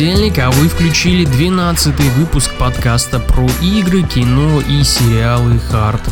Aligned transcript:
Dün 0.00 0.19
а 0.38 0.50
вы 0.50 0.68
включили 0.68 1.24
12 1.24 1.98
выпуск 2.16 2.52
подкаста 2.58 3.18
про 3.18 3.48
игры, 3.62 4.02
кино 4.02 4.60
и 4.60 4.84
сериалы 4.84 5.60
Hard 5.72 6.02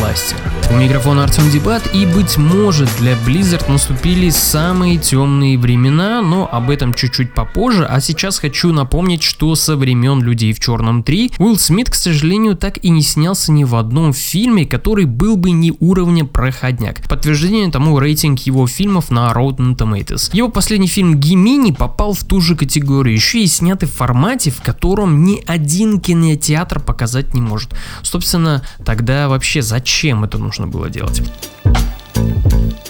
Blaster. 0.00 0.36
У 0.68 0.76
микрофона 0.76 1.24
Артем 1.24 1.48
Дебат 1.48 1.94
и, 1.94 2.06
быть 2.06 2.38
может, 2.38 2.88
для 2.98 3.12
Blizzard 3.12 3.70
наступили 3.70 4.30
самые 4.30 4.98
темные 4.98 5.56
времена, 5.56 6.22
но 6.22 6.48
об 6.50 6.70
этом 6.70 6.92
чуть-чуть 6.92 7.34
попозже, 7.34 7.86
а 7.88 8.00
сейчас 8.00 8.40
хочу 8.40 8.72
напомнить, 8.72 9.22
что 9.22 9.54
со 9.54 9.76
времен 9.76 10.20
Людей 10.22 10.52
в 10.52 10.58
Черном 10.58 11.04
3 11.04 11.34
Уилл 11.38 11.56
Смит, 11.56 11.88
к 11.88 11.94
сожалению, 11.94 12.56
так 12.56 12.84
и 12.84 12.88
не 12.90 13.02
снялся 13.02 13.52
ни 13.52 13.62
в 13.62 13.76
одном 13.76 14.12
фильме, 14.12 14.66
который 14.66 15.04
был 15.04 15.36
бы 15.36 15.52
не 15.52 15.72
уровня 15.78 16.24
проходняк. 16.24 17.00
Подтверждение 17.08 17.70
тому 17.70 17.98
рейтинг 18.00 18.40
его 18.40 18.66
фильмов 18.66 19.10
на 19.10 19.30
Rotten 19.32 19.76
Tomatoes. 19.76 20.30
Его 20.32 20.48
последний 20.48 20.88
фильм 20.88 21.14
Гимини 21.14 21.70
попал 21.70 22.12
в 22.12 22.24
ту 22.24 22.40
же 22.40 22.56
категорию, 22.56 23.14
еще 23.14 23.40
и 23.42 23.46
снятый 23.66 23.88
в 23.88 23.92
формате, 23.92 24.52
в 24.52 24.62
котором 24.62 25.24
ни 25.24 25.42
один 25.44 25.98
кинотеатр 25.98 26.78
показать 26.78 27.34
не 27.34 27.40
может. 27.40 27.74
Собственно, 28.02 28.62
тогда 28.84 29.28
вообще 29.28 29.60
зачем 29.60 30.22
это 30.22 30.38
нужно 30.38 30.68
было 30.68 30.88
делать? 30.88 31.20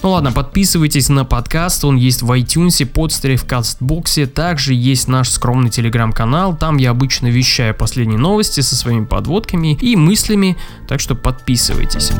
Ну 0.02 0.10
ладно, 0.10 0.32
подписывайтесь 0.32 1.08
на 1.08 1.24
подкаст, 1.24 1.82
он 1.86 1.96
есть 1.96 2.20
в 2.20 2.30
iTunes, 2.30 2.84
подстере 2.84 3.36
в 3.36 3.46
кастбоксе, 3.46 4.26
также 4.26 4.74
есть 4.74 5.08
наш 5.08 5.30
скромный 5.30 5.70
телеграм-канал, 5.70 6.54
там 6.54 6.76
я 6.76 6.90
обычно 6.90 7.28
вещаю 7.28 7.74
последние 7.74 8.18
новости 8.18 8.60
со 8.60 8.76
своими 8.76 9.06
подводками 9.06 9.78
и 9.80 9.96
мыслями, 9.96 10.58
так 10.86 11.00
что 11.00 11.14
подписывайтесь. 11.14 12.12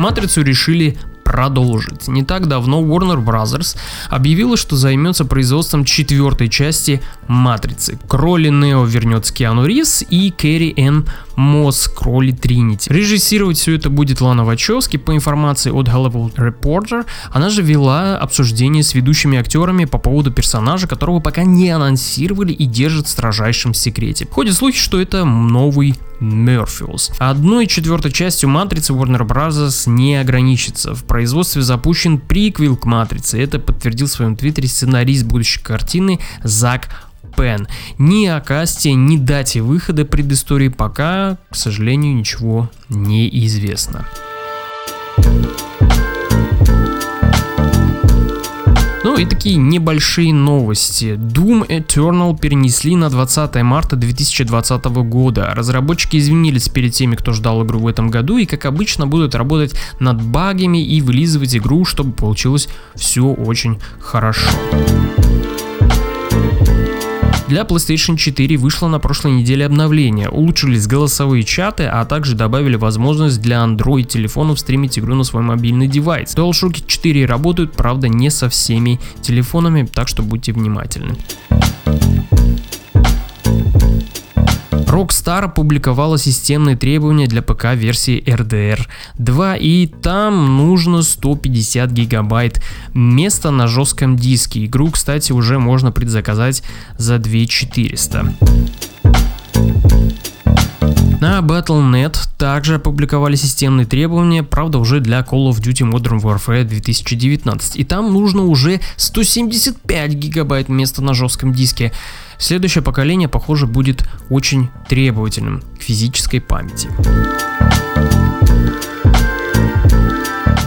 Матрицу 0.00 0.42
решили 0.42 0.98
продолжить. 1.40 2.06
Не 2.06 2.22
так 2.22 2.48
давно 2.48 2.82
Warner 2.82 3.24
Bros. 3.24 3.74
объявила, 4.10 4.58
что 4.58 4.76
займется 4.76 5.24
производством 5.24 5.86
четвертой 5.86 6.50
части 6.50 7.00
Матрицы. 7.28 7.98
Кроли 8.08 8.50
Нео 8.50 8.84
вернется 8.84 9.32
Киану 9.32 9.64
Рис 9.64 10.04
и 10.10 10.30
Кэрри 10.30 10.74
Энн 10.76 11.06
Мосс 11.40 11.88
Кроли 11.88 12.32
Тринити. 12.32 12.92
Режиссировать 12.92 13.56
все 13.56 13.74
это 13.74 13.88
будет 13.88 14.20
Лана 14.20 14.44
Вачовски. 14.44 14.98
По 14.98 15.14
информации 15.14 15.70
от 15.70 15.88
Hollywood 15.88 16.34
Reporter, 16.34 17.06
она 17.32 17.48
же 17.48 17.62
вела 17.62 18.18
обсуждение 18.18 18.82
с 18.82 18.92
ведущими 18.92 19.38
актерами 19.38 19.86
по 19.86 19.96
поводу 19.96 20.30
персонажа, 20.30 20.86
которого 20.86 21.20
пока 21.20 21.44
не 21.44 21.70
анонсировали 21.70 22.52
и 22.52 22.66
держат 22.66 23.06
в 23.06 23.10
строжайшем 23.10 23.72
секрете. 23.72 24.28
Ходят 24.30 24.54
слухи, 24.54 24.78
что 24.78 25.00
это 25.00 25.24
новый 25.24 25.94
Мерфиус. 26.20 27.12
Одной 27.18 27.66
четвертой 27.66 28.12
частью 28.12 28.50
Матрицы 28.50 28.92
Warner 28.92 29.26
Bros. 29.26 29.88
не 29.88 30.16
ограничится. 30.16 30.94
В 30.94 31.04
производстве 31.04 31.62
запущен 31.62 32.18
приквел 32.18 32.76
к 32.76 32.84
Матрице. 32.84 33.42
Это 33.42 33.58
подтвердил 33.58 34.06
в 34.06 34.10
своем 34.10 34.36
твиттере 34.36 34.68
сценарист 34.68 35.24
будущей 35.24 35.60
картины 35.62 36.20
Зак 36.44 36.90
Пен. 37.40 37.66
Ни 37.96 38.26
о 38.26 38.40
касте, 38.40 38.92
ни 38.92 39.16
дате 39.16 39.62
выхода 39.62 40.04
предыстории 40.04 40.68
пока, 40.68 41.38
к 41.48 41.56
сожалению, 41.56 42.14
ничего 42.14 42.68
не 42.90 43.30
известно. 43.46 44.06
Ну 49.02 49.16
и 49.16 49.24
такие 49.24 49.56
небольшие 49.56 50.34
новости. 50.34 51.14
Doom 51.16 51.66
Eternal 51.66 52.38
перенесли 52.38 52.94
на 52.94 53.08
20 53.08 53.62
марта 53.62 53.96
2020 53.96 54.84
года. 54.84 55.50
Разработчики 55.54 56.18
извинились 56.18 56.68
перед 56.68 56.92
теми, 56.92 57.14
кто 57.14 57.32
ждал 57.32 57.64
игру 57.64 57.78
в 57.78 57.86
этом 57.86 58.10
году 58.10 58.36
и 58.36 58.44
как 58.44 58.66
обычно 58.66 59.06
будут 59.06 59.34
работать 59.34 59.74
над 59.98 60.20
багами 60.20 60.84
и 60.84 61.00
вылизывать 61.00 61.56
игру, 61.56 61.86
чтобы 61.86 62.12
получилось 62.12 62.68
все 62.94 63.24
очень 63.24 63.78
хорошо. 63.98 64.50
Для 67.50 67.62
PlayStation 67.62 68.16
4 68.16 68.56
вышло 68.58 68.86
на 68.86 69.00
прошлой 69.00 69.32
неделе 69.32 69.66
обновление, 69.66 70.28
улучшились 70.28 70.86
голосовые 70.86 71.42
чаты, 71.42 71.82
а 71.82 72.04
также 72.04 72.36
добавили 72.36 72.76
возможность 72.76 73.42
для 73.42 73.56
Android 73.64 74.04
телефонов 74.04 74.60
стримить 74.60 75.00
игру 75.00 75.16
на 75.16 75.24
свой 75.24 75.42
мобильный 75.42 75.88
девайс. 75.88 76.32
DualShock 76.36 76.84
4 76.86 77.26
работают, 77.26 77.72
правда, 77.72 78.06
не 78.06 78.30
со 78.30 78.48
всеми 78.48 79.00
телефонами, 79.20 79.84
так 79.92 80.06
что 80.06 80.22
будьте 80.22 80.52
внимательны. 80.52 81.16
Rockstar 84.90 85.44
опубликовала 85.44 86.18
системные 86.18 86.76
требования 86.76 87.28
для 87.28 87.42
ПК 87.42 87.74
версии 87.74 88.20
RDR 88.24 88.88
2 89.18 89.56
и 89.56 89.86
там 89.86 90.56
нужно 90.56 91.02
150 91.02 91.92
гигабайт 91.92 92.60
места 92.92 93.52
на 93.52 93.68
жестком 93.68 94.16
диске. 94.16 94.64
Игру, 94.66 94.90
кстати, 94.90 95.30
уже 95.30 95.60
можно 95.60 95.92
предзаказать 95.92 96.64
за 96.98 97.18
2400. 97.18 98.34
На 101.20 101.40
Battle.net 101.40 102.16
также 102.38 102.76
опубликовали 102.76 103.36
системные 103.36 103.84
требования, 103.84 104.42
правда 104.42 104.78
уже 104.78 105.00
для 105.00 105.20
Call 105.20 105.50
of 105.50 105.60
Duty 105.60 105.90
Modern 105.90 106.18
Warfare 106.22 106.64
2019. 106.64 107.76
И 107.76 107.84
там 107.84 108.10
нужно 108.10 108.44
уже 108.44 108.80
175 108.96 110.12
гигабайт 110.14 110.70
места 110.70 111.02
на 111.02 111.12
жестком 111.12 111.52
диске. 111.52 111.92
Следующее 112.38 112.82
поколение, 112.82 113.28
похоже, 113.28 113.66
будет 113.66 114.08
очень 114.30 114.70
требовательным 114.88 115.62
к 115.78 115.82
физической 115.82 116.40
памяти. 116.40 116.88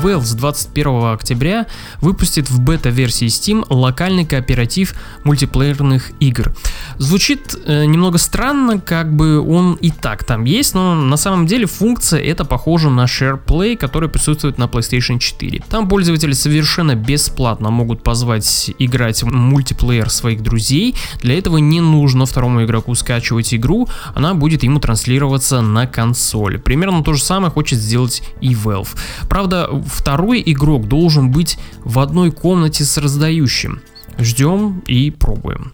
Valve 0.04 0.26
с 0.26 0.34
21 0.34 1.14
октября 1.14 1.66
выпустит 2.02 2.50
в 2.50 2.60
бета-версии 2.60 3.28
Steam 3.28 3.66
локальный 3.70 4.26
кооператив 4.26 4.96
мультиплеерных 5.24 6.12
игр. 6.20 6.54
Звучит 6.98 7.56
э, 7.66 7.86
немного 7.86 8.18
странно, 8.18 8.82
как 8.82 9.16
бы 9.16 9.40
он 9.40 9.76
и 9.76 9.92
так 9.92 10.26
там 10.26 10.44
есть, 10.44 10.76
но 10.76 10.94
на 10.94 11.16
самом 11.16 11.48
деле 11.48 11.68
функция 11.68 12.20
это 12.20 12.44
похожа 12.44 12.90
на 12.90 13.06
SharePlay, 13.06 13.78
который 13.78 14.10
присутствует 14.10 14.58
на 14.58 14.66
PlayStation 14.66 15.20
4. 15.20 15.64
Там 15.70 15.88
пользователи 15.88 16.34
совершенно 16.34 16.96
бесплатно 16.96 17.70
могут 17.70 18.04
позвать 18.04 18.72
играть 18.80 19.24
мультиплеер 19.24 20.10
своих 20.10 20.44
друзей. 20.44 20.96
Для 21.22 21.38
этого 21.38 21.60
не 21.60 21.80
нужно 21.80 22.26
второму 22.26 22.66
игроку 22.66 22.94
скачивать 22.96 23.54
игру, 23.54 23.88
она 24.16 24.34
будет 24.34 24.64
ему 24.64 24.82
транслироваться 24.82 25.62
на 25.62 25.88
консоль. 25.88 26.60
Примерно 26.60 27.06
то 27.06 27.14
же 27.14 27.24
самое 27.24 27.54
хочет 27.54 27.80
сделать 27.80 28.22
и 28.42 28.54
Valve. 28.54 28.90
Правда, 29.30 29.70
второй 29.94 30.42
игрок 30.46 30.88
должен 30.88 31.32
быть 31.32 31.58
в 31.84 32.00
одной 32.00 32.32
комнате 32.32 32.84
с 32.84 32.98
раздающим. 32.98 33.82
Ждем 34.18 34.80
и 34.88 35.12
пробуем. 35.12 35.74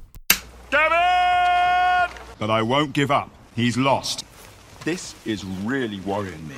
Gavin! 0.71 2.09
But 2.39 2.49
I 2.49 2.61
won't 2.61 2.93
give 2.93 3.11
up. 3.11 3.29
He's 3.55 3.77
lost. 3.77 4.25
This 4.85 5.13
is 5.25 5.43
really 5.65 5.99
worrying 6.05 6.47
me. 6.47 6.55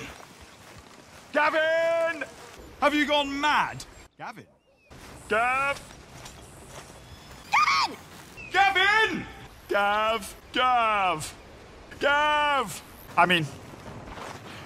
Gavin! 1.33 2.23
Have 2.81 2.93
you 2.93 3.05
gone 3.07 3.39
mad? 3.39 3.83
Gavin? 4.17 4.45
Gav? 5.29 5.79
Gavin! 7.51 7.97
Gavin! 8.51 9.25
Gav! 9.69 10.35
Gav! 10.53 11.33
Gav! 11.99 12.81
I 13.17 13.25
mean, 13.25 13.45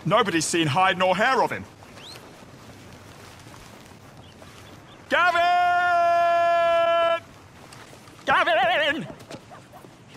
nobody's 0.05 0.45
seen 0.45 0.67
hide 0.67 0.97
nor 0.97 1.15
hair 1.15 1.41
of 1.43 1.51
him. 1.51 1.65
Gavin! 5.07 5.41
Gavin! 8.25 9.07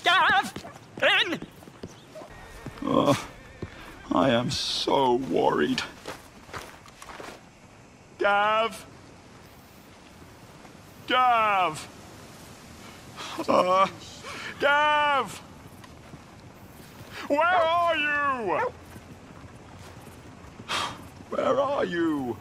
Gavin! 0.03 1.41
Oh, 2.83 3.27
I 4.13 4.31
am 4.31 4.51
so 4.51 5.17
worried. 5.17 5.83
Gav! 8.19 8.87
Gav! 11.07 11.89
Uh, 13.47 13.87
Gav! 14.59 15.43
Where 17.29 17.39
are 17.41 17.97
you? 17.97 18.73
Where 21.29 21.61
are 21.61 21.85
you? 21.85 22.38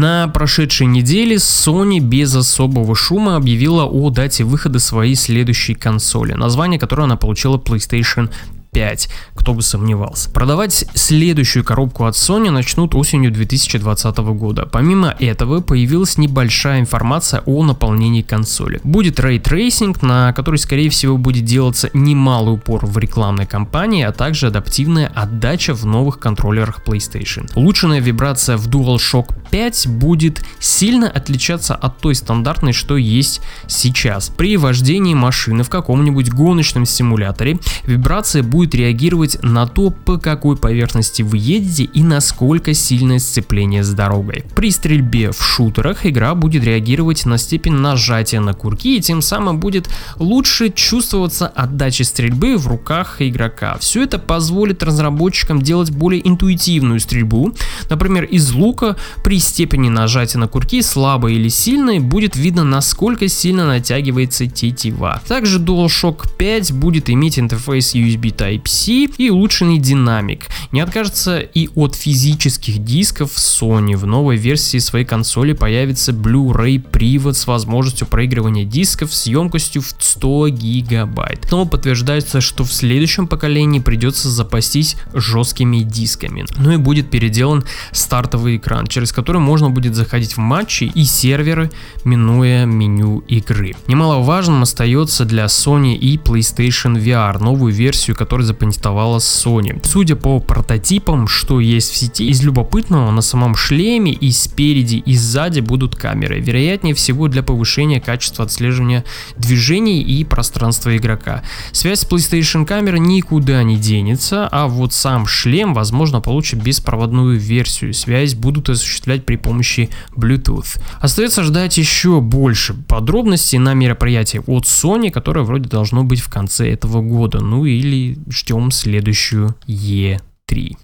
На 0.00 0.28
прошедшей 0.28 0.86
неделе 0.86 1.38
Sony 1.38 1.98
без 1.98 2.32
особого 2.36 2.94
шума 2.94 3.34
объявила 3.34 3.84
о 3.84 4.10
дате 4.10 4.44
выхода 4.44 4.78
своей 4.78 5.16
следующей 5.16 5.74
консоли, 5.74 6.34
название 6.34 6.78
которой 6.78 7.02
она 7.02 7.16
получила 7.16 7.56
PlayStation 7.58 8.30
5. 8.78 8.88
5, 8.88 9.08
кто 9.34 9.54
бы 9.54 9.62
сомневался. 9.62 10.30
Продавать 10.30 10.84
следующую 10.94 11.64
коробку 11.64 12.04
от 12.04 12.14
Sony 12.14 12.50
начнут 12.50 12.94
осенью 12.94 13.32
2020 13.32 14.16
года. 14.18 14.66
Помимо 14.70 15.16
этого 15.18 15.60
появилась 15.60 16.16
небольшая 16.16 16.78
информация 16.78 17.42
о 17.44 17.64
наполнении 17.64 18.22
консоли. 18.22 18.80
Будет 18.84 19.18
Tracing, 19.18 20.06
на 20.06 20.32
который 20.32 20.58
скорее 20.58 20.90
всего 20.90 21.18
будет 21.18 21.44
делаться 21.44 21.90
немалый 21.92 22.54
упор 22.54 22.86
в 22.86 22.96
рекламной 22.98 23.46
кампании, 23.46 24.04
а 24.04 24.12
также 24.12 24.46
адаптивная 24.46 25.10
отдача 25.12 25.74
в 25.74 25.84
новых 25.84 26.20
контроллерах 26.20 26.82
PlayStation. 26.86 27.50
Улучшенная 27.56 28.00
вибрация 28.00 28.56
в 28.56 28.68
DualShock 28.68 29.34
5 29.50 29.88
будет 29.88 30.44
сильно 30.60 31.10
отличаться 31.10 31.74
от 31.74 31.98
той 31.98 32.14
стандартной, 32.14 32.72
что 32.72 32.96
есть 32.96 33.40
сейчас. 33.66 34.28
При 34.28 34.56
вождении 34.56 35.14
машины 35.14 35.64
в 35.64 35.68
каком-нибудь 35.68 36.30
гоночном 36.30 36.86
симуляторе 36.86 37.58
вибрация 37.84 38.44
будет 38.44 38.67
реагировать 38.74 39.38
на 39.42 39.66
то, 39.66 39.90
по 39.90 40.18
какой 40.18 40.56
поверхности 40.56 41.22
вы 41.22 41.38
едете 41.38 41.84
и 41.84 42.02
насколько 42.02 42.74
сильное 42.74 43.18
сцепление 43.18 43.84
с 43.84 43.92
дорогой. 43.92 44.44
При 44.54 44.70
стрельбе 44.70 45.32
в 45.32 45.42
шутерах 45.42 46.06
игра 46.06 46.34
будет 46.34 46.64
реагировать 46.64 47.26
на 47.26 47.38
степень 47.38 47.74
нажатия 47.74 48.40
на 48.40 48.54
курки 48.54 48.96
и 48.96 49.00
тем 49.00 49.22
самым 49.22 49.58
будет 49.58 49.88
лучше 50.16 50.70
чувствоваться 50.70 51.46
отдача 51.46 52.04
стрельбы 52.04 52.56
в 52.56 52.66
руках 52.66 53.20
игрока. 53.20 53.76
Все 53.78 54.02
это 54.02 54.18
позволит 54.18 54.82
разработчикам 54.82 55.62
делать 55.62 55.90
более 55.90 56.26
интуитивную 56.26 57.00
стрельбу. 57.00 57.54
Например, 57.90 58.24
из 58.24 58.52
лука 58.52 58.96
при 59.22 59.38
степени 59.38 59.88
нажатия 59.88 60.38
на 60.38 60.48
курки 60.48 60.82
слабой 60.82 61.34
или 61.34 61.48
сильной 61.48 61.98
будет 61.98 62.36
видно 62.36 62.64
насколько 62.64 63.28
сильно 63.28 63.66
натягивается 63.66 64.46
тетива. 64.46 65.22
Также 65.26 65.58
DualShock 65.58 66.28
5 66.36 66.72
будет 66.72 67.10
иметь 67.10 67.38
интерфейс 67.38 67.94
USB 67.94 68.30
Type-C 68.48 69.08
и 69.18 69.30
улучшенный 69.30 69.78
динамик. 69.78 70.46
Не 70.72 70.80
откажется 70.80 71.38
и 71.38 71.68
от 71.74 71.94
физических 71.94 72.82
дисков 72.82 73.32
Sony. 73.36 73.96
В 73.96 74.06
новой 74.06 74.36
версии 74.36 74.78
своей 74.78 75.04
консоли 75.04 75.52
появится 75.52 76.12
Blu-ray 76.12 76.80
привод 76.80 77.36
с 77.36 77.46
возможностью 77.46 78.06
проигрывания 78.06 78.64
дисков 78.64 79.14
с 79.14 79.26
емкостью 79.26 79.82
в 79.82 79.94
100 79.98 80.48
гигабайт. 80.48 81.48
Но 81.50 81.66
подтверждается, 81.66 82.40
что 82.40 82.64
в 82.64 82.72
следующем 82.72 83.26
поколении 83.26 83.80
придется 83.80 84.30
запастись 84.30 84.96
жесткими 85.12 85.78
дисками. 85.78 86.46
Ну 86.56 86.72
и 86.72 86.76
будет 86.76 87.10
переделан 87.10 87.64
стартовый 87.92 88.56
экран, 88.56 88.86
через 88.86 89.12
который 89.12 89.40
можно 89.40 89.70
будет 89.70 89.94
заходить 89.94 90.36
в 90.36 90.38
матчи 90.38 90.84
и 90.84 91.04
серверы, 91.04 91.70
минуя 92.04 92.64
меню 92.64 93.18
игры. 93.28 93.74
Немаловажным 93.86 94.62
остается 94.62 95.24
для 95.24 95.46
Sony 95.46 95.94
и 95.94 96.16
PlayStation 96.16 96.96
VR, 96.96 97.42
новую 97.42 97.72
версию, 97.72 98.16
которую 98.38 98.46
запатентовала 98.46 99.18
Sony. 99.18 99.80
Судя 99.84 100.14
по 100.14 100.38
прототипам, 100.38 101.26
что 101.26 101.58
есть 101.58 101.90
в 101.90 101.96
сети, 101.96 102.28
из 102.28 102.42
любопытного 102.42 103.10
на 103.10 103.20
самом 103.20 103.56
шлеме 103.56 104.12
и 104.12 104.30
спереди 104.30 104.96
и 104.96 105.16
сзади 105.16 105.60
будут 105.60 105.96
камеры, 105.96 106.38
вероятнее 106.38 106.94
всего 106.94 107.26
для 107.26 107.42
повышения 107.42 108.00
качества 108.00 108.44
отслеживания 108.44 109.04
движений 109.36 110.02
и 110.02 110.24
пространства 110.24 110.96
игрока. 110.96 111.42
Связь 111.72 112.00
с 112.00 112.06
PlayStation 112.06 112.64
камерой 112.64 113.00
никуда 113.00 113.64
не 113.64 113.76
денется, 113.76 114.46
а 114.46 114.68
вот 114.68 114.92
сам 114.92 115.26
шлем, 115.26 115.74
возможно, 115.74 116.20
получит 116.20 116.62
беспроводную 116.62 117.38
версию. 117.38 117.92
Связь 117.92 118.34
будут 118.34 118.68
осуществлять 118.68 119.26
при 119.26 119.36
помощи 119.36 119.90
Bluetooth. 120.16 120.80
Остается 121.00 121.42
ждать 121.42 121.76
еще 121.76 122.20
больше 122.20 122.74
подробностей 122.74 123.58
на 123.58 123.74
мероприятии 123.74 124.40
от 124.46 124.64
Sony, 124.64 125.10
которое 125.10 125.42
вроде 125.42 125.68
должно 125.68 126.04
быть 126.04 126.20
в 126.20 126.30
конце 126.30 126.70
этого 126.70 127.02
года. 127.02 127.40
Ну 127.40 127.64
или 127.64 128.18
ждем 128.30 128.70
следующую 128.70 129.54
E3. 129.66 130.76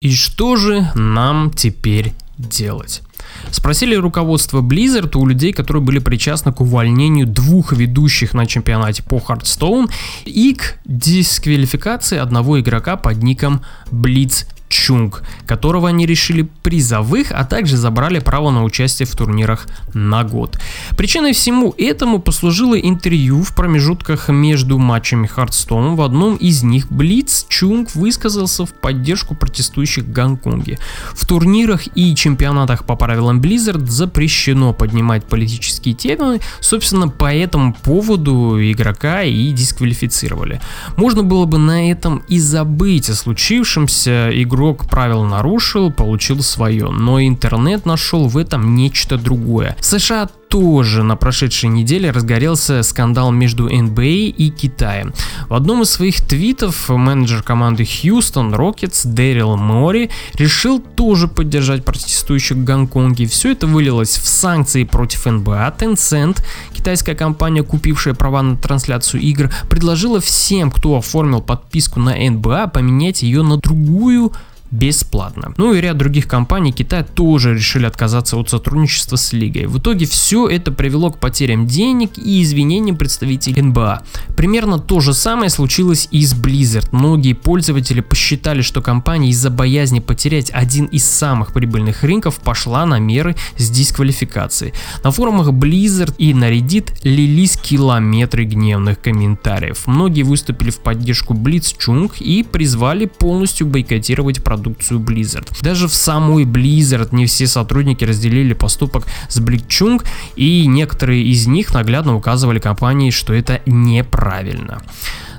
И 0.00 0.12
что 0.12 0.54
же 0.54 0.88
нам 0.94 1.50
теперь 1.50 2.12
делать? 2.38 3.02
Спросили 3.50 3.94
руководство 3.94 4.60
Blizzard 4.60 5.16
у 5.16 5.26
людей, 5.26 5.52
которые 5.52 5.82
были 5.82 5.98
причастны 5.98 6.52
к 6.52 6.60
увольнению 6.60 7.26
двух 7.26 7.72
ведущих 7.72 8.34
на 8.34 8.46
чемпионате 8.46 9.02
по 9.02 9.16
Hearthstone. 9.16 9.90
И 10.24 10.54
к 10.54 10.78
дисквалификации 10.84 12.18
одного 12.18 12.60
игрока 12.60 12.96
под 12.96 13.22
ником 13.22 13.62
Blitzchung, 13.90 15.22
которого 15.46 15.88
они 15.88 16.06
лишили 16.06 16.48
призовых, 16.62 17.28
а 17.30 17.44
также 17.44 17.76
забрали 17.76 18.18
право 18.18 18.50
на 18.50 18.64
участие 18.64 19.06
в 19.06 19.14
турнирах 19.14 19.66
на 19.94 20.24
год. 20.24 20.58
Причиной 20.96 21.32
всему 21.32 21.74
этому 21.78 22.18
послужило 22.18 22.78
интервью 22.78 23.42
в 23.42 23.54
промежутках 23.54 24.28
между 24.28 24.78
матчами 24.78 25.26
Hearthstone. 25.26 25.94
В 25.94 26.02
одном 26.02 26.36
из 26.36 26.62
них 26.62 26.90
Blitzchung 26.90 27.94
высказался 27.94 28.66
в 28.66 28.72
поддержку 28.74 29.34
протестующих 29.34 30.04
в 30.04 30.12
Гонконге. 30.12 30.78
В 31.14 31.26
турнирах 31.26 31.82
и 31.94 32.14
чемпионатах 32.14 32.84
по 32.84 32.96
правилам 32.96 33.40
Blizzard 33.40 33.86
запрещено 33.86 34.72
поднимать 34.72 35.24
политические 35.24 35.94
темы, 35.94 36.40
собственно 36.60 37.08
по 37.08 37.32
этому 37.32 37.72
поводу 37.72 38.58
игрока 38.60 39.22
и 39.22 39.52
дисквалифицировали. 39.52 40.60
Можно 40.96 41.22
было 41.22 41.44
бы 41.46 41.58
на 41.58 41.90
этом 41.90 42.22
и 42.28 42.38
забыть 42.38 43.08
о 43.10 43.14
случившемся, 43.14 44.30
игру 44.32 44.55
игрок 44.56 44.86
правил 44.86 45.24
нарушил, 45.24 45.92
получил 45.92 46.42
свое, 46.42 46.88
но 46.88 47.20
интернет 47.20 47.84
нашел 47.84 48.26
в 48.26 48.38
этом 48.38 48.74
нечто 48.74 49.18
другое. 49.18 49.76
США 49.80 50.30
тоже 50.48 51.02
на 51.02 51.16
прошедшей 51.16 51.68
неделе 51.68 52.10
разгорелся 52.10 52.82
скандал 52.82 53.30
между 53.32 53.68
NBA 53.68 54.28
и 54.28 54.50
Китаем. 54.50 55.12
В 55.48 55.54
одном 55.54 55.82
из 55.82 55.90
своих 55.90 56.20
твитов 56.20 56.88
менеджер 56.88 57.42
команды 57.42 57.82
Houston 57.82 58.54
Rockets 58.54 59.06
Дэрил 59.06 59.56
Мори 59.56 60.10
решил 60.34 60.80
тоже 60.80 61.28
поддержать 61.28 61.84
протестующих 61.84 62.56
в 62.56 62.64
Гонконге. 62.64 63.26
Все 63.26 63.52
это 63.52 63.66
вылилось 63.66 64.16
в 64.16 64.26
санкции 64.26 64.84
против 64.84 65.26
НБА. 65.26 65.74
Tencent, 65.78 66.42
китайская 66.72 67.14
компания, 67.14 67.62
купившая 67.62 68.14
права 68.14 68.42
на 68.42 68.56
трансляцию 68.56 69.22
игр, 69.22 69.50
предложила 69.68 70.20
всем, 70.20 70.70
кто 70.70 70.96
оформил 70.96 71.40
подписку 71.40 72.00
на 72.00 72.14
НБА, 72.14 72.68
поменять 72.68 73.22
ее 73.22 73.42
на 73.42 73.56
другую 73.56 74.32
бесплатно. 74.70 75.54
Ну 75.56 75.72
и 75.74 75.80
ряд 75.80 75.96
других 75.96 76.26
компаний 76.26 76.72
Китая 76.72 77.04
тоже 77.04 77.54
решили 77.54 77.86
отказаться 77.86 78.36
от 78.36 78.50
сотрудничества 78.50 79.16
с 79.16 79.32
лигой. 79.32 79.66
В 79.66 79.78
итоге 79.78 80.06
все 80.06 80.48
это 80.48 80.72
привело 80.72 81.10
к 81.10 81.18
потерям 81.18 81.66
денег 81.66 82.18
и 82.18 82.42
извинениям 82.42 82.96
представителей 82.96 83.62
НБА. 83.62 84.02
Примерно 84.36 84.78
то 84.78 85.00
же 85.00 85.14
самое 85.14 85.50
случилось 85.50 86.08
и 86.10 86.24
с 86.24 86.34
Blizzard. 86.34 86.88
Многие 86.92 87.32
пользователи 87.32 88.00
посчитали, 88.00 88.62
что 88.62 88.82
компания 88.82 89.30
из-за 89.30 89.50
боязни 89.50 90.00
потерять 90.00 90.50
один 90.50 90.86
из 90.86 91.04
самых 91.04 91.52
прибыльных 91.52 92.02
рынков 92.02 92.36
пошла 92.36 92.86
на 92.86 92.98
меры 92.98 93.36
с 93.56 93.70
дисквалификацией. 93.70 94.74
На 95.04 95.10
форумах 95.10 95.48
Blizzard 95.48 96.14
и 96.18 96.34
на 96.34 96.50
Reddit 96.50 96.90
лились 97.02 97.56
километры 97.56 98.44
гневных 98.44 99.00
комментариев. 99.00 99.86
Многие 99.86 100.22
выступили 100.22 100.70
в 100.70 100.78
поддержку 100.78 101.34
Blitzchung 101.34 102.12
и 102.18 102.42
призвали 102.42 103.06
полностью 103.06 103.66
бойкотировать 103.66 104.42
продукцию 104.42 104.55
продукцию 104.56 105.00
Blizzard. 105.00 105.46
Даже 105.62 105.86
в 105.86 105.94
самой 105.94 106.44
Blizzard 106.44 107.08
не 107.12 107.26
все 107.26 107.46
сотрудники 107.46 108.04
разделили 108.04 108.54
поступок 108.54 109.04
с 109.28 109.38
Бликчунг, 109.38 110.04
и 110.34 110.66
некоторые 110.66 111.24
из 111.24 111.46
них 111.46 111.74
наглядно 111.74 112.16
указывали 112.16 112.58
компании, 112.58 113.10
что 113.10 113.34
это 113.34 113.60
неправильно. 113.66 114.82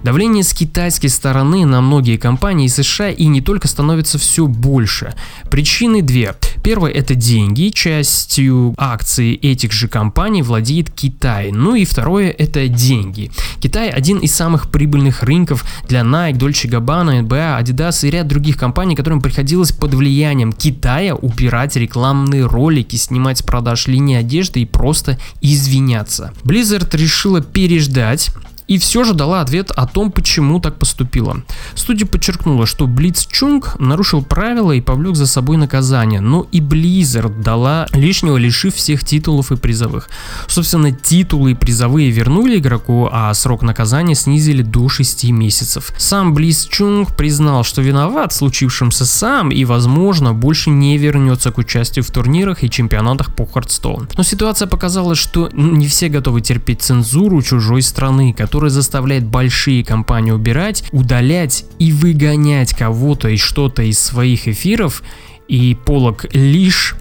Давление 0.04 0.44
с 0.44 0.54
китайской 0.54 1.08
стороны 1.08 1.66
на 1.66 1.82
многие 1.82 2.18
компании 2.18 2.68
США 2.68 3.10
и 3.10 3.25
не 3.25 3.42
только 3.42 3.68
становится 3.68 4.18
все 4.18 4.48
больше. 4.48 5.13
Причины 5.50 6.01
две. 6.01 6.36
Первое 6.63 6.92
это 6.92 7.16
деньги, 7.16 7.70
частью 7.70 8.74
акций 8.77 9.34
этих 9.36 9.72
же 9.72 9.88
компаний 9.88 10.42
владеет 10.42 10.92
Китай. 10.92 11.51
Ну 11.51 11.75
и 11.75 11.86
второе 11.86 12.30
это 12.30 12.68
деньги. 12.68 13.32
Китай 13.60 13.89
один 13.89 14.20
из 14.20 14.34
самых 14.34 14.70
прибыльных 14.70 15.24
рынков 15.24 15.66
для 15.88 16.01
Nike, 16.01 16.38
Dolce 16.38 16.70
Gabbana, 16.70 17.22
NBA, 17.22 17.62
Adidas 17.62 18.06
и 18.08 18.12
ряд 18.12 18.27
других 18.27 18.58
компаний, 18.58 18.96
которым 18.96 19.22
приходилось 19.22 19.72
под 19.72 19.94
влиянием 19.94 20.51
Китая 20.51 21.16
убирать 21.16 21.75
рекламные 21.75 22.46
ролики, 22.46 22.96
снимать 22.96 23.39
с 23.39 23.44
продаж 23.44 23.88
линии 23.88 24.16
одежды 24.16 24.62
и 24.62 24.66
просто 24.66 25.18
извиняться. 25.42 26.34
Blizzard 26.44 26.96
решила 26.96 27.42
переждать 27.42 28.32
и 28.67 28.77
все 28.77 29.03
же 29.03 29.13
дала 29.13 29.41
ответ 29.41 29.71
о 29.71 29.88
том, 29.88 30.12
почему 30.12 30.59
так 30.59 30.77
поступила. 30.77 31.43
Студия 31.75 32.05
подчеркнула, 32.05 32.65
что 32.65 32.88
Blitzchung 32.88 33.79
нарушил 33.79 34.24
правила 34.24 34.71
и 34.71 34.81
повлек 34.81 35.15
за 35.15 35.25
собой 35.27 35.57
наказание, 35.57 36.21
но 36.21 36.47
и 36.51 36.59
Blizzard 36.59 37.41
дала 37.41 37.88
лишнего, 37.93 38.38
лишив 38.38 38.75
всех 38.75 39.03
титулов 39.03 39.51
и 39.51 39.55
призовых. 39.55 40.09
Собственно, 40.47 40.91
титулы 40.91 41.51
и 41.51 41.55
призовые 41.55 42.12
вернули 42.12 42.57
игроку, 42.57 43.09
а 43.12 43.33
срок 43.33 43.62
наказания 43.62 44.15
снизили 44.15 44.62
до 44.62 44.89
6 44.89 45.25
месяцев. 45.31 45.91
Сам 45.97 46.33
Blitzchung 46.34 47.15
признал, 47.15 47.63
что 47.63 47.81
виноват 47.81 48.33
в 48.33 48.36
случившемся 48.36 49.05
сам 49.05 49.50
и, 49.50 49.63
возможно, 49.65 50.33
больше 50.33 50.69
не 50.69 50.97
вернется 50.97 51.51
к 51.51 51.57
участию 51.57 52.03
в 52.03 52.12
турнирах 52.12 52.63
и 52.63 52.69
чемпионатах 52.69 53.33
по 53.33 53.45
Hearthstone. 53.46 54.10
Но 54.17 54.24
ситуация 54.24 54.67
показала, 54.67 55.15
что 55.15 55.50
не 55.53 55.88
все 55.88 56.09
готовы 56.09 56.41
терпеть 56.41 56.81
цензуру 56.81 57.41
чужой 57.41 57.81
страны, 57.81 58.33
которая 58.33 58.57
заставляет 58.66 59.26
большие 59.26 59.84
компании 59.84 60.32
убирать, 60.32 60.84
удалять 60.92 61.66
и 61.80 61.92
выгонять 61.92 62.74
кого-то 62.74 63.30
и 63.30 63.38
что-то 63.38 63.84
из 63.84 64.00
своих 64.00 64.48
эфиров, 64.48 65.04
и 65.48 65.76
полок 65.86 66.26
лишь 66.34 66.96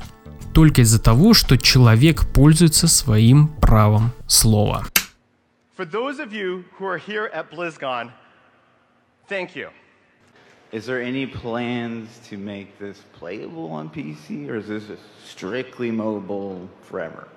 только 0.54 0.82
из-за 0.82 1.02
того, 1.02 1.34
что 1.34 1.58
человек 1.58 2.26
пользуется 2.32 2.88
своим 2.88 3.48
правом 3.48 4.12
слова. 4.26 4.86
For 5.76 5.84
those 5.84 6.18
of 6.18 6.32
you 6.32 6.64
who 6.78 6.86
are 6.86 6.98
here 6.98 7.30
at 7.34 7.50
BlizzCon, 7.50 8.10
thank 9.28 9.54
you. 9.54 9.68
Is 10.72 10.86
there 10.86 11.02
any 11.02 11.26
plans 11.26 12.08
to 12.30 12.36
make 12.36 12.78
this 12.78 12.98
playable 13.18 13.70
on 13.70 13.88
PC, 13.90 14.48
or 14.48 14.56
is 14.56 14.66
this 14.66 14.84
strictly 15.24 15.90
mobile 15.90 16.68
forever? 16.82 17.28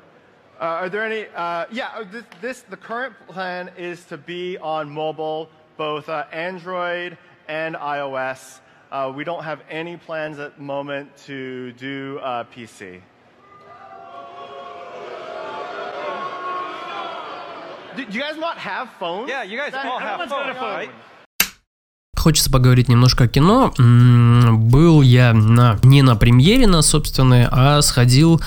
Uh, 0.59 0.65
are 0.65 0.89
there 0.89 1.05
any? 1.05 1.25
Uh, 1.33 1.65
yeah, 1.71 1.87
uh, 1.95 2.03
this, 2.03 2.23
this, 2.41 2.61
the 2.63 2.75
current 2.75 3.13
plan 3.29 3.71
is 3.77 4.03
to 4.03 4.17
be 4.17 4.57
on 4.57 4.89
mobile, 4.89 5.47
both 5.77 6.09
uh, 6.09 6.25
Android 6.33 7.17
and 7.47 7.75
iOS. 7.75 8.59
Uh, 8.91 9.09
we 9.15 9.23
don't 9.23 9.43
have 9.43 9.61
any 9.69 9.95
plans 9.95 10.37
at 10.37 10.57
the 10.57 10.61
moment 10.61 11.15
to 11.25 11.71
do 11.73 12.19
uh, 12.21 12.43
PC. 12.43 13.01
Do 17.95 18.03
you 18.03 18.19
guys 18.19 18.35
not 18.35 18.57
have 18.57 18.89
phones? 18.99 19.29
Yeah, 19.29 19.43
you 19.43 19.57
guys 19.57 19.73
all 19.73 19.97
have 19.97 20.27
phones, 20.27 20.57
right? 20.59 20.89
Хочется 22.17 22.51
поговорить 22.51 22.89
немножко 22.89 23.23
о 23.23 23.27
кино. 23.29 23.73
Был 23.77 25.01
я 25.01 25.31
на, 25.31 25.79
не 25.83 26.01
на 26.01 26.17
премьере 26.17 26.67
на 26.67 26.81
собственной, 26.81 27.47
а 27.49 27.81
сходил 27.81 28.41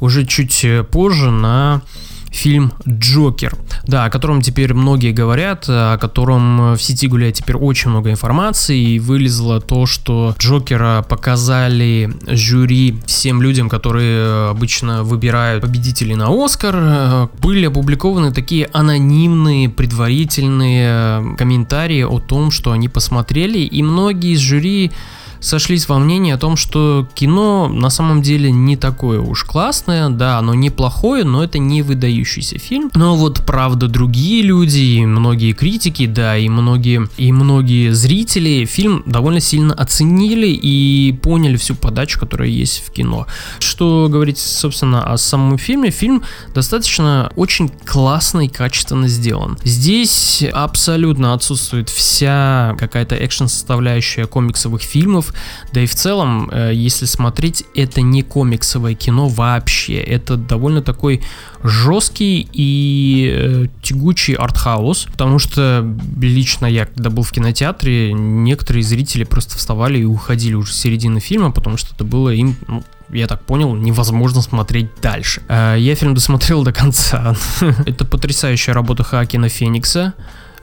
уже 0.00 0.24
чуть 0.24 0.66
позже 0.90 1.30
на 1.30 1.82
фильм 2.30 2.72
«Джокер», 2.86 3.56
да, 3.86 4.04
о 4.04 4.10
котором 4.10 4.42
теперь 4.42 4.74
многие 4.74 5.12
говорят, 5.12 5.64
о 5.68 5.96
котором 5.96 6.74
в 6.74 6.82
сети 6.82 7.08
гуляет 7.08 7.36
теперь 7.36 7.56
очень 7.56 7.90
много 7.90 8.10
информации, 8.10 8.78
и 8.78 8.98
вылезло 8.98 9.60
то, 9.60 9.86
что 9.86 10.34
Джокера 10.38 11.04
показали 11.08 12.12
жюри 12.26 12.98
всем 13.06 13.40
людям, 13.40 13.70
которые 13.70 14.50
обычно 14.50 15.02
выбирают 15.02 15.62
победителей 15.62 16.14
на 16.14 16.26
Оскар, 16.28 17.30
были 17.40 17.66
опубликованы 17.66 18.32
такие 18.32 18.68
анонимные, 18.72 19.70
предварительные 19.70 21.36
комментарии 21.36 22.02
о 22.02 22.18
том, 22.18 22.50
что 22.50 22.72
они 22.72 22.88
посмотрели, 22.88 23.60
и 23.60 23.82
многие 23.82 24.34
из 24.34 24.40
жюри 24.40 24.92
сошлись 25.46 25.88
во 25.88 25.98
мнении 25.98 26.32
о 26.32 26.38
том, 26.38 26.56
что 26.56 27.08
кино 27.14 27.68
на 27.68 27.88
самом 27.88 28.20
деле 28.20 28.50
не 28.50 28.76
такое 28.76 29.20
уж 29.20 29.44
классное, 29.44 30.08
да, 30.08 30.38
оно 30.38 30.54
неплохое, 30.54 31.24
но 31.24 31.44
это 31.44 31.58
не 31.58 31.82
выдающийся 31.82 32.58
фильм. 32.58 32.90
Но 32.94 33.16
вот 33.16 33.44
правда 33.46 33.86
другие 33.86 34.42
люди, 34.42 34.78
и 34.78 35.06
многие 35.06 35.52
критики, 35.52 36.06
да, 36.06 36.36
и 36.36 36.48
многие, 36.48 37.08
и 37.16 37.30
многие 37.30 37.92
зрители 37.92 38.64
фильм 38.64 39.04
довольно 39.06 39.40
сильно 39.40 39.72
оценили 39.72 40.48
и 40.48 41.12
поняли 41.22 41.56
всю 41.56 41.76
подачу, 41.76 42.18
которая 42.18 42.48
есть 42.48 42.82
в 42.84 42.90
кино. 42.92 43.26
Что 43.60 44.08
говорить, 44.10 44.38
собственно, 44.38 45.12
о 45.12 45.16
самом 45.16 45.58
фильме, 45.58 45.90
фильм 45.90 46.24
достаточно 46.54 47.30
очень 47.36 47.68
классно 47.68 48.46
и 48.46 48.48
качественно 48.48 49.06
сделан. 49.06 49.58
Здесь 49.62 50.44
абсолютно 50.52 51.34
отсутствует 51.34 51.88
вся 51.88 52.74
какая-то 52.78 53.14
экшен 53.14 53.48
составляющая 53.48 54.26
комиксовых 54.26 54.82
фильмов, 54.82 55.32
да 55.72 55.80
и 55.80 55.86
в 55.86 55.94
целом, 55.94 56.50
э, 56.50 56.72
если 56.74 57.06
смотреть, 57.06 57.64
это 57.74 58.00
не 58.00 58.22
комиксовое 58.22 58.94
кино 58.94 59.28
вообще. 59.28 59.96
Это 59.96 60.36
довольно 60.36 60.82
такой 60.82 61.22
жесткий 61.62 62.48
и 62.52 63.30
э, 63.32 63.66
тягучий 63.82 64.34
артхаус, 64.34 65.06
потому 65.10 65.38
что 65.38 65.86
лично 66.20 66.66
я, 66.66 66.86
когда 66.86 67.10
был 67.10 67.22
в 67.22 67.32
кинотеатре, 67.32 68.12
некоторые 68.12 68.82
зрители 68.82 69.24
просто 69.24 69.56
вставали 69.56 69.98
и 69.98 70.04
уходили 70.04 70.54
уже 70.54 70.72
с 70.72 70.78
середины 70.78 71.20
фильма, 71.20 71.50
потому 71.50 71.76
что 71.76 71.94
это 71.94 72.04
было 72.04 72.30
им 72.30 72.56
ну, 72.68 72.82
я 73.10 73.26
так 73.26 73.42
понял, 73.42 73.74
невозможно 73.74 74.42
смотреть 74.42 74.88
дальше. 75.00 75.42
Э, 75.48 75.76
я 75.78 75.94
фильм 75.94 76.14
досмотрел 76.14 76.64
до 76.64 76.72
конца. 76.72 77.36
Это 77.86 78.04
потрясающая 78.04 78.74
работа 78.74 79.04
Хакина 79.04 79.48
Феникса. 79.48 80.14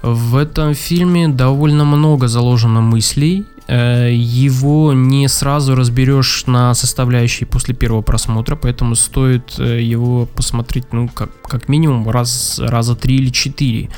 В 0.04 0.36
этом 0.36 0.76
фильме 0.76 1.28
довольно 1.30 1.86
много 1.86 2.28
заложено 2.28 2.82
мыслей, 2.82 3.46
Э, 3.68 4.10
его 4.14 4.92
не 4.94 5.28
сразу 5.30 5.76
разберешь 5.76 6.46
на 6.48 6.74
составляющие 6.74 7.48
после 7.48 7.74
первого 7.74 8.02
просмотра, 8.02 8.58
поэтому 8.58 8.96
стоит 8.96 9.58
э, 9.58 9.82
его 9.82 10.26
посмотреть, 10.26 10.92
ну, 10.92 11.08
как, 11.08 11.30
как 11.44 11.70
минимум 11.70 12.10
раз, 12.10 12.60
раза 12.60 12.96
три 12.96 13.16
или 13.16 13.30
четыре, 13.30 13.90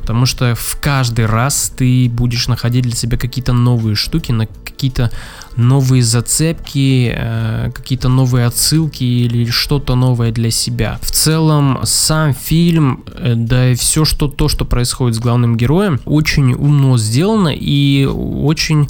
потому 0.00 0.24
что 0.24 0.54
в 0.54 0.78
каждый 0.80 1.26
раз 1.26 1.70
ты 1.76 2.08
будешь 2.08 2.48
находить 2.48 2.84
для 2.84 2.94
себя 2.94 3.18
какие-то 3.18 3.52
новые 3.52 3.94
штуки, 3.94 4.32
на 4.32 4.46
какие-то 4.46 5.10
новые 5.56 6.02
зацепки, 6.02 7.12
э, 7.14 7.70
какие-то 7.74 8.08
новые 8.08 8.46
отсылки 8.46 9.04
или 9.04 9.50
что-то 9.50 9.94
новое 9.94 10.32
для 10.32 10.50
себя. 10.50 10.98
В 11.02 11.10
целом, 11.10 11.80
сам 11.84 12.34
фильм, 12.34 13.04
да 13.18 13.70
и 13.70 13.74
все, 13.74 14.04
что 14.04 14.28
то, 14.28 14.48
что 14.48 14.64
происходит 14.64 15.16
с 15.16 15.20
главным 15.20 15.56
героем, 15.56 16.00
очень 16.04 16.54
умно 16.54 16.98
сделано 16.98 17.48
и 17.54 18.06
очень 18.06 18.88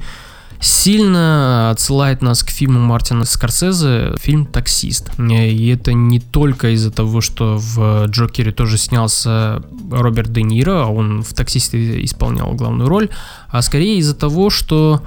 сильно 0.61 1.71
отсылает 1.71 2.23
нас 2.23 2.43
к 2.43 2.51
фильму 2.51 2.81
Мартина 2.81 3.25
Скорсезе, 3.25 4.15
фильм 4.19 4.45
«Таксист». 4.45 5.11
И 5.19 5.69
это 5.69 5.95
не 5.95 6.21
только 6.21 6.75
из-за 6.75 6.91
того, 6.91 7.21
что 7.21 7.57
в 7.59 8.07
«Джокере» 8.07 8.53
тоже 8.53 8.77
снялся 8.77 9.63
Роберт 9.91 10.33
Де 10.33 10.43
Ниро, 10.43 10.85
а 10.85 10.87
он 10.87 11.23
в 11.23 11.33
«Таксисте» 11.33 12.05
исполнял 12.05 12.53
главную 12.53 12.89
роль, 12.89 13.09
а 13.49 13.63
скорее 13.63 13.99
из-за 13.99 14.15
того, 14.15 14.51
что 14.51 15.03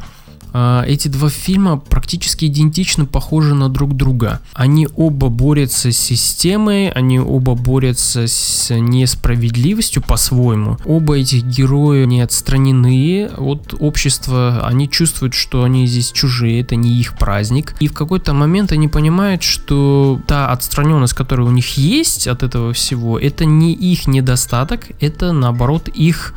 эти 0.53 1.07
два 1.07 1.29
фильма 1.29 1.77
практически 1.77 2.45
идентично 2.45 3.05
похожи 3.05 3.55
на 3.55 3.69
друг 3.69 3.95
друга. 3.95 4.39
Они 4.53 4.88
оба 4.95 5.29
борются 5.29 5.91
с 5.91 5.98
системой, 5.98 6.89
они 6.89 7.19
оба 7.19 7.55
борются 7.55 8.27
с 8.27 8.74
несправедливостью 8.74 10.01
по-своему. 10.01 10.77
Оба 10.86 11.17
этих 11.17 11.43
героя 11.43 12.05
не 12.05 12.22
отстранены 12.22 13.29
от 13.36 13.74
общества, 13.79 14.65
они 14.65 14.89
чувствуют, 14.89 15.33
что 15.33 15.63
они 15.63 15.88
здесь 15.88 16.12
чужие, 16.12 16.62
это 16.62 16.75
не 16.75 17.00
их 17.00 17.17
праздник. 17.17 17.75
И 17.79 17.88
в 17.88 17.93
какой-то 17.93 18.33
момент 18.33 18.72
они 18.72 18.88
понимают, 18.88 19.43
что 19.43 20.22
та 20.27 20.51
отстраненность, 20.51 21.13
которая 21.13 21.48
у 21.48 21.51
них 21.51 21.77
есть 21.77 22.27
от 22.27 22.43
этого 22.43 22.74
всего, 22.74 23.17
это 23.17 23.45
не 23.45 23.74
их 23.74 24.07
недостаток, 24.07 24.88
это 25.00 25.31
наоборот 25.31 25.88
их 25.88 26.33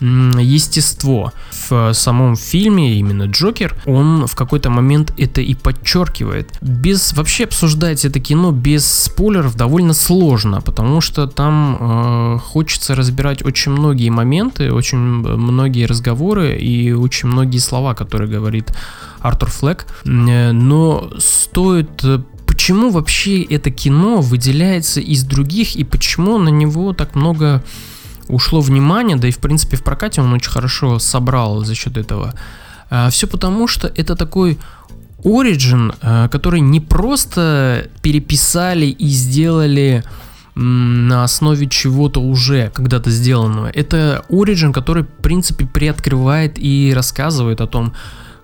естество. 0.00 1.32
В 1.68 1.92
самом 1.92 2.36
фильме, 2.36 2.94
именно 2.96 3.24
Джокер, 3.24 3.74
он 3.86 4.26
в 4.26 4.34
какой-то 4.34 4.70
момент 4.70 5.12
это 5.16 5.40
и 5.40 5.54
подчеркивает. 5.54 6.52
Без 6.60 7.12
вообще 7.14 7.44
обсуждать 7.44 8.04
это 8.04 8.20
кино 8.20 8.50
без 8.50 8.86
спойлеров 8.86 9.56
довольно 9.56 9.94
сложно, 9.94 10.60
потому 10.60 11.00
что 11.00 11.26
там 11.26 11.76
э, 11.78 12.38
хочется 12.38 12.94
разбирать 12.94 13.44
очень 13.44 13.72
многие 13.72 14.10
моменты, 14.10 14.72
очень 14.72 14.98
многие 14.98 15.86
разговоры 15.86 16.56
и 16.56 16.92
очень 16.92 17.28
многие 17.28 17.58
слова, 17.58 17.94
которые 17.94 18.30
говорит 18.30 18.72
Артур 19.20 19.50
Флэк. 19.50 19.86
Э, 20.04 20.52
но 20.52 21.10
стоит 21.18 22.04
почему 22.46 22.90
вообще 22.90 23.42
это 23.42 23.70
кино 23.70 24.20
выделяется 24.20 25.00
из 25.00 25.24
других 25.24 25.76
и 25.76 25.84
почему 25.84 26.38
на 26.38 26.48
него 26.48 26.92
так 26.92 27.14
много 27.14 27.62
ушло 28.28 28.60
внимание, 28.60 29.16
да 29.16 29.28
и 29.28 29.32
в 29.32 29.38
принципе 29.38 29.76
в 29.76 29.82
прокате 29.82 30.20
он 30.20 30.32
очень 30.32 30.50
хорошо 30.50 30.98
собрал 30.98 31.64
за 31.64 31.74
счет 31.74 31.96
этого. 31.96 32.34
А, 32.90 33.10
Все 33.10 33.26
потому, 33.26 33.68
что 33.68 33.88
это 33.88 34.16
такой 34.16 34.58
Origin, 35.24 35.94
а, 36.02 36.28
который 36.28 36.60
не 36.60 36.80
просто 36.80 37.88
переписали 38.02 38.86
и 38.86 39.08
сделали 39.08 40.04
на 40.54 41.24
основе 41.24 41.68
чего-то 41.68 42.20
уже 42.20 42.70
когда-то 42.74 43.10
сделанного. 43.10 43.66
Это 43.66 44.24
Origin, 44.30 44.72
который, 44.72 45.02
в 45.02 45.22
принципе, 45.22 45.66
приоткрывает 45.66 46.58
и 46.58 46.92
рассказывает 46.94 47.60
о 47.60 47.66
том, 47.66 47.92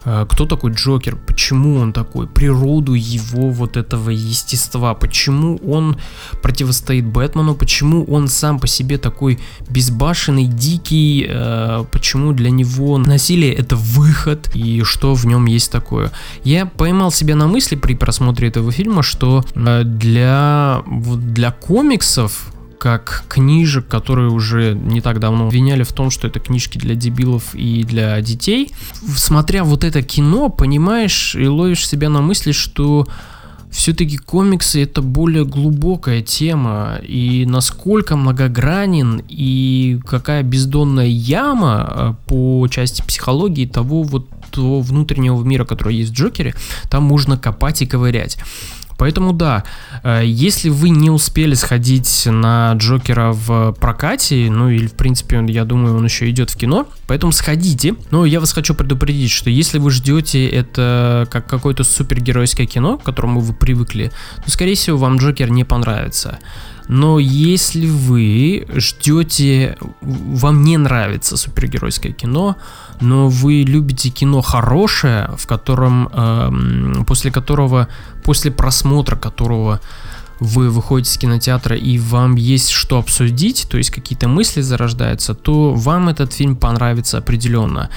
кто 0.04 0.46
такой 0.46 0.72
Джокер, 0.72 1.16
почему 1.16 1.78
он 1.78 1.92
такой, 1.92 2.26
природу 2.26 2.94
его 2.94 3.50
вот 3.50 3.76
этого 3.76 4.10
естества, 4.10 4.94
почему 4.94 5.58
он 5.66 5.96
противостоит 6.42 7.04
Бэтмену, 7.04 7.54
почему 7.54 8.04
он 8.04 8.28
сам 8.28 8.58
по 8.58 8.66
себе 8.66 8.98
такой 8.98 9.38
безбашенный, 9.68 10.46
дикий, 10.46 11.26
э, 11.28 11.84
почему 11.90 12.32
для 12.32 12.50
него 12.50 12.98
насилие 12.98 13.52
это 13.54 13.76
выход? 13.76 14.50
И 14.54 14.82
что 14.82 15.14
в 15.14 15.24
нем 15.26 15.46
есть 15.46 15.70
такое. 15.70 16.10
Я 16.44 16.66
поймал 16.66 17.12
себя 17.12 17.36
на 17.36 17.46
мысли 17.46 17.76
при 17.76 17.94
просмотре 17.94 18.48
этого 18.48 18.72
фильма, 18.72 19.02
что 19.02 19.44
э, 19.54 19.82
для, 19.84 20.82
для 20.86 21.50
комиксов 21.52 22.51
как 22.82 23.22
книжек, 23.28 23.86
которые 23.86 24.30
уже 24.30 24.74
не 24.74 25.00
так 25.00 25.20
давно 25.20 25.46
обвиняли 25.46 25.84
в 25.84 25.92
том, 25.92 26.10
что 26.10 26.26
это 26.26 26.40
книжки 26.40 26.78
для 26.78 26.96
дебилов 26.96 27.54
и 27.54 27.84
для 27.84 28.20
детей. 28.20 28.72
Смотря 29.16 29.62
вот 29.62 29.84
это 29.84 30.02
кино, 30.02 30.48
понимаешь 30.48 31.36
и 31.36 31.46
ловишь 31.46 31.86
себя 31.86 32.08
на 32.08 32.22
мысли, 32.22 32.50
что 32.50 33.06
все-таки 33.70 34.16
комиксы 34.16 34.82
это 34.82 35.00
более 35.00 35.44
глубокая 35.44 36.22
тема, 36.22 36.98
и 37.06 37.46
насколько 37.46 38.16
многогранен 38.16 39.22
и 39.28 40.00
какая 40.04 40.42
бездонная 40.42 41.06
яма 41.06 41.88
э, 41.88 42.14
по 42.26 42.66
части 42.66 43.00
психологии 43.02 43.66
того 43.66 44.02
вот 44.02 44.26
того 44.50 44.80
внутреннего 44.80 45.42
мира, 45.42 45.64
который 45.64 45.94
есть 45.94 46.10
в 46.10 46.14
Джокере, 46.14 46.54
там 46.90 47.04
можно 47.04 47.38
копать 47.38 47.80
и 47.80 47.86
ковырять. 47.86 48.38
Поэтому 49.02 49.32
да, 49.32 49.64
э, 50.04 50.22
если 50.24 50.68
вы 50.68 50.90
не 50.90 51.10
успели 51.10 51.54
сходить 51.54 52.22
на 52.26 52.72
Джокера 52.74 53.32
в 53.32 53.72
прокате, 53.72 54.46
ну 54.48 54.68
или 54.70 54.86
в 54.86 54.92
принципе, 54.92 55.44
я 55.48 55.64
думаю, 55.64 55.96
он 55.96 56.04
еще 56.04 56.30
идет 56.30 56.50
в 56.50 56.56
кино, 56.56 56.86
поэтому 57.08 57.32
сходите. 57.32 57.96
Но 58.12 58.24
я 58.24 58.38
вас 58.38 58.52
хочу 58.52 58.76
предупредить, 58.76 59.32
что 59.32 59.50
если 59.50 59.78
вы 59.78 59.90
ждете 59.90 60.46
это 60.46 61.26
как 61.32 61.48
какое-то 61.48 61.82
супергеройское 61.82 62.68
кино, 62.68 62.96
к 62.96 63.02
которому 63.02 63.40
вы 63.40 63.54
привыкли, 63.54 64.12
то 64.44 64.48
скорее 64.52 64.76
всего 64.76 64.98
вам 64.98 65.18
Джокер 65.18 65.50
не 65.50 65.64
понравится. 65.64 66.38
Но 66.92 67.18
если 67.18 67.88
вы 67.88 68.66
ждете, 68.76 69.78
вам 70.02 70.62
не 70.62 70.76
нравится 70.76 71.38
супергеройское 71.38 72.12
кино, 72.12 72.56
но 73.00 73.30
вы 73.30 73.62
любите 73.62 74.10
кино 74.10 74.42
хорошее, 74.42 75.30
в 75.38 75.46
котором, 75.46 76.10
э, 76.12 77.04
после 77.06 77.30
которого, 77.30 77.88
после 78.22 78.50
просмотра 78.50 79.16
которого 79.16 79.80
вы 80.38 80.68
выходите 80.68 81.14
из 81.14 81.18
кинотеатра 81.18 81.76
и 81.76 81.96
вам 81.96 82.36
есть 82.36 82.68
что 82.68 82.98
обсудить, 82.98 83.66
то 83.70 83.78
есть 83.78 83.90
какие-то 83.90 84.28
мысли 84.28 84.60
зарождаются, 84.60 85.34
то 85.34 85.72
вам 85.72 86.10
этот 86.10 86.34
фильм 86.34 86.56
понравится 86.56 87.16
определенно. 87.16 87.88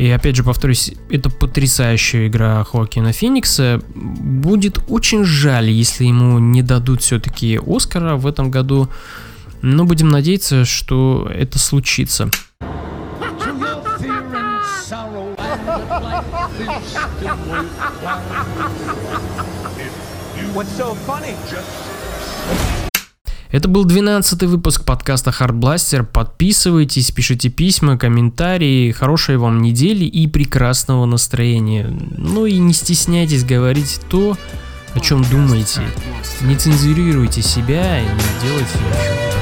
И 0.00 0.08
опять 0.08 0.34
же, 0.34 0.42
повторюсь, 0.42 0.94
это 1.10 1.28
потрясающая 1.28 2.26
игра 2.26 2.64
Хоакина 2.64 3.12
Феникса. 3.12 3.82
Будет 3.94 4.78
очень 4.88 5.24
жаль, 5.24 5.68
если 5.68 6.06
ему 6.06 6.38
не 6.38 6.62
дадут 6.62 7.02
все-таки 7.02 7.60
Оскара 7.66 8.16
в 8.16 8.26
этом 8.26 8.50
году. 8.50 8.88
Но 9.60 9.84
будем 9.84 10.08
надеяться, 10.08 10.64
что 10.64 11.30
это 11.30 11.58
случится. 11.58 12.30
What's 20.54 20.76
so 20.78 20.96
funny? 21.06 21.36
Это 23.52 23.66
был 23.68 23.84
12 23.84 24.44
выпуск 24.44 24.84
подкаста 24.84 25.30
Hard 25.30 25.58
Blaster. 25.58 26.04
Подписывайтесь, 26.04 27.10
пишите 27.10 27.48
письма, 27.48 27.98
комментарии. 27.98 28.92
Хорошей 28.92 29.38
вам 29.38 29.60
недели 29.60 30.04
и 30.04 30.28
прекрасного 30.28 31.04
настроения. 31.04 31.92
Ну 32.16 32.46
и 32.46 32.58
не 32.58 32.72
стесняйтесь 32.72 33.44
говорить 33.44 34.00
то, 34.08 34.38
о 34.94 35.00
чем 35.00 35.24
думаете. 35.24 35.82
Не 36.42 36.54
цензурируйте 36.54 37.42
себя 37.42 38.00
и 38.00 38.04
не 38.04 38.40
делайте 38.42 38.78
ничего. 38.78 39.39